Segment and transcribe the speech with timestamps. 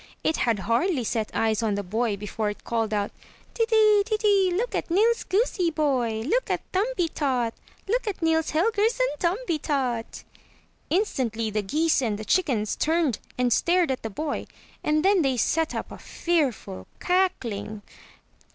[0.23, 3.11] It had hardly set eyes on the boy before it called out:
[3.53, 4.01] Teetee!
[4.03, 4.49] Teetee!
[4.51, 6.21] Look at Nils goosey boy!
[6.21, 7.53] Look at Thumbie tot!
[7.87, 10.23] Look at Nils Helgersson Thumbietot!"
[10.89, 14.47] Instantly the geese and the chickens turned and stared at the boy;
[14.83, 17.83] and then they set up a fearful cackling.